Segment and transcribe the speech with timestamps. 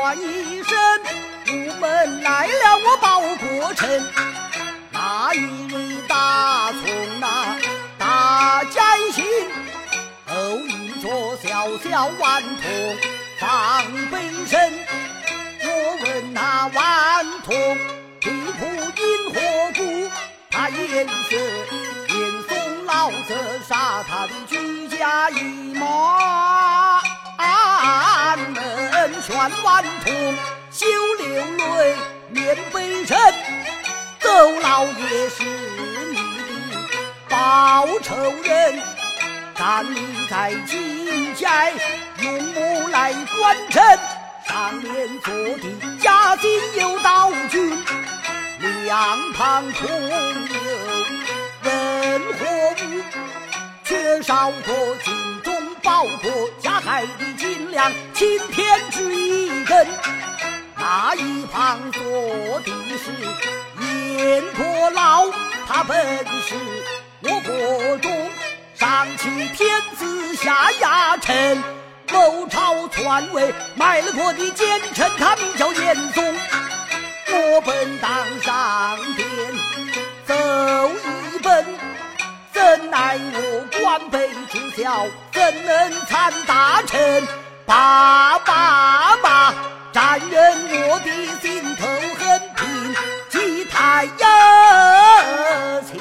[0.00, 0.78] 我一身，
[1.52, 4.06] 午门来了我报国臣。
[4.92, 7.56] 那一日大从那
[7.98, 8.80] 大艰
[9.12, 9.24] 辛，
[10.24, 12.96] 后一座小小顽童
[13.40, 14.72] 放北身。
[15.64, 17.76] 我问那顽童，
[18.20, 18.66] 皮肤
[19.02, 19.40] 因何
[19.74, 20.10] 故？
[20.48, 21.36] 他颜色
[22.08, 23.34] 严嵩老色
[23.68, 25.42] 杀他的居家一
[25.74, 26.57] 马。
[29.28, 30.34] 劝顽童
[30.70, 30.86] 休
[31.18, 31.44] 流
[31.76, 31.96] 泪，
[32.30, 33.14] 面悲沉。
[34.20, 36.80] 周老爷是你的
[37.28, 38.82] 报仇人，
[39.54, 41.74] 站立在金寨，
[42.22, 43.84] 用木来关城，
[44.46, 47.84] 上面坐的家境有道君，
[48.86, 50.56] 两旁空有
[51.64, 52.46] 任何
[52.82, 53.02] 物，
[53.84, 59.86] 缺少过金钟宝国加害的金梁青天之一根，
[60.76, 62.02] 那一旁坐
[62.58, 63.12] 的是。
[64.16, 65.26] 阎婆老，
[65.68, 65.96] 他本
[66.42, 66.56] 是
[67.20, 68.30] 我国中
[68.74, 71.62] 上欺天子下压臣，
[72.10, 76.36] 谋朝篡位卖了国的奸臣，他名叫严嵩。
[77.30, 78.10] 我本当
[78.42, 79.28] 上殿
[80.26, 80.34] 奏
[81.32, 81.64] 一本，
[82.52, 87.22] 怎奈我官卑职小，怎能参大臣？
[87.68, 89.54] 爸爸爸，
[89.92, 91.10] 沾人我的
[91.42, 92.94] 心头恨，平
[93.28, 94.26] 记太阳
[95.84, 96.00] 情。